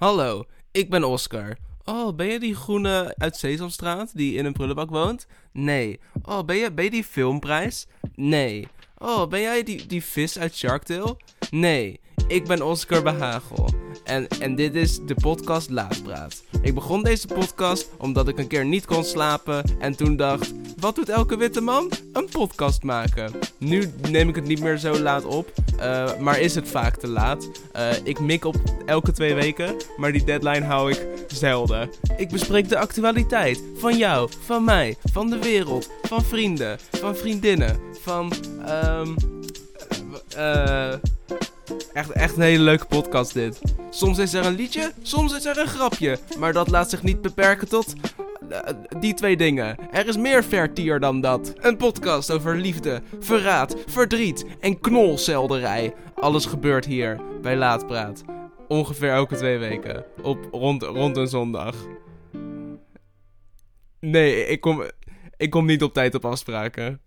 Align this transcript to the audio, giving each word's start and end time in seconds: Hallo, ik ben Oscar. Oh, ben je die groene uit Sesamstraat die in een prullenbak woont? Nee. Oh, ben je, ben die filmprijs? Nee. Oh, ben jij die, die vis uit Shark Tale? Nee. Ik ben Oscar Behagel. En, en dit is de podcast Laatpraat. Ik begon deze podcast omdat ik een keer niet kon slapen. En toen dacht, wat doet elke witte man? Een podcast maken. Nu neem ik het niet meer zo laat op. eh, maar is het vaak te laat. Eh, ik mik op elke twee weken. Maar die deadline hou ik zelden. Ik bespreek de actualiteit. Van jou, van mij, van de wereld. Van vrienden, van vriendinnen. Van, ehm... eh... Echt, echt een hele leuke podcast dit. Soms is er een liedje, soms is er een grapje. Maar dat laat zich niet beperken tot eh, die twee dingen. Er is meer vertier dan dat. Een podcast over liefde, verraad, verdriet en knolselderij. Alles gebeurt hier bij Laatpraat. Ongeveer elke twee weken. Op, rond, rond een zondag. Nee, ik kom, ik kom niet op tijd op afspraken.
Hallo, 0.00 0.44
ik 0.70 0.90
ben 0.90 1.04
Oscar. 1.04 1.56
Oh, 1.84 2.14
ben 2.14 2.26
je 2.26 2.38
die 2.40 2.54
groene 2.54 3.14
uit 3.18 3.36
Sesamstraat 3.36 4.16
die 4.16 4.34
in 4.34 4.44
een 4.44 4.52
prullenbak 4.52 4.90
woont? 4.90 5.26
Nee. 5.52 6.00
Oh, 6.22 6.44
ben 6.44 6.56
je, 6.56 6.72
ben 6.72 6.90
die 6.90 7.04
filmprijs? 7.04 7.86
Nee. 8.14 8.68
Oh, 8.98 9.28
ben 9.28 9.40
jij 9.40 9.62
die, 9.62 9.86
die 9.86 10.04
vis 10.04 10.38
uit 10.38 10.56
Shark 10.56 10.82
Tale? 10.82 11.16
Nee. 11.50 12.00
Ik 12.28 12.46
ben 12.46 12.62
Oscar 12.62 13.02
Behagel. 13.02 13.79
En, 14.10 14.28
en 14.40 14.54
dit 14.54 14.74
is 14.74 15.00
de 15.06 15.14
podcast 15.14 15.70
Laatpraat. 15.70 16.42
Ik 16.62 16.74
begon 16.74 17.02
deze 17.02 17.26
podcast 17.26 17.88
omdat 17.98 18.28
ik 18.28 18.38
een 18.38 18.46
keer 18.46 18.64
niet 18.64 18.86
kon 18.86 19.04
slapen. 19.04 19.62
En 19.78 19.96
toen 19.96 20.16
dacht, 20.16 20.52
wat 20.76 20.94
doet 20.94 21.08
elke 21.08 21.36
witte 21.36 21.60
man? 21.60 21.90
Een 22.12 22.28
podcast 22.32 22.82
maken. 22.82 23.32
Nu 23.58 23.92
neem 24.10 24.28
ik 24.28 24.34
het 24.34 24.46
niet 24.46 24.60
meer 24.60 24.78
zo 24.78 24.98
laat 24.98 25.24
op. 25.24 25.52
eh, 25.78 26.16
maar 26.18 26.40
is 26.40 26.54
het 26.54 26.68
vaak 26.68 26.96
te 26.96 27.08
laat. 27.08 27.50
Eh, 27.72 27.90
ik 28.02 28.20
mik 28.20 28.44
op 28.44 28.56
elke 28.86 29.12
twee 29.12 29.34
weken. 29.34 29.76
Maar 29.96 30.12
die 30.12 30.24
deadline 30.24 30.64
hou 30.64 30.90
ik 30.90 31.06
zelden. 31.26 31.90
Ik 32.16 32.28
bespreek 32.28 32.68
de 32.68 32.78
actualiteit. 32.78 33.62
Van 33.76 33.96
jou, 33.96 34.30
van 34.44 34.64
mij, 34.64 34.96
van 35.12 35.30
de 35.30 35.38
wereld. 35.38 35.90
Van 36.02 36.24
vrienden, 36.24 36.78
van 36.90 37.16
vriendinnen. 37.16 37.78
Van, 38.00 38.32
ehm... 38.66 39.14
eh... 40.36 40.92
Echt, 41.92 42.10
echt 42.10 42.36
een 42.36 42.42
hele 42.42 42.62
leuke 42.62 42.86
podcast 42.86 43.34
dit. 43.34 43.60
Soms 43.90 44.18
is 44.18 44.32
er 44.32 44.46
een 44.46 44.54
liedje, 44.54 44.92
soms 45.02 45.34
is 45.34 45.44
er 45.44 45.58
een 45.58 45.66
grapje. 45.66 46.18
Maar 46.38 46.52
dat 46.52 46.68
laat 46.68 46.90
zich 46.90 47.02
niet 47.02 47.22
beperken 47.22 47.68
tot 47.68 47.94
eh, 48.50 48.74
die 48.98 49.14
twee 49.14 49.36
dingen. 49.36 49.76
Er 49.90 50.08
is 50.08 50.16
meer 50.16 50.44
vertier 50.44 51.00
dan 51.00 51.20
dat. 51.20 51.52
Een 51.56 51.76
podcast 51.76 52.30
over 52.30 52.56
liefde, 52.56 53.02
verraad, 53.18 53.76
verdriet 53.86 54.44
en 54.60 54.80
knolselderij. 54.80 55.94
Alles 56.14 56.46
gebeurt 56.46 56.84
hier 56.84 57.20
bij 57.42 57.56
Laatpraat. 57.56 58.24
Ongeveer 58.68 59.10
elke 59.10 59.36
twee 59.36 59.58
weken. 59.58 60.04
Op, 60.22 60.48
rond, 60.50 60.82
rond 60.82 61.16
een 61.16 61.28
zondag. 61.28 61.74
Nee, 64.00 64.46
ik 64.46 64.60
kom, 64.60 64.82
ik 65.36 65.50
kom 65.50 65.66
niet 65.66 65.82
op 65.82 65.92
tijd 65.92 66.14
op 66.14 66.24
afspraken. 66.24 67.00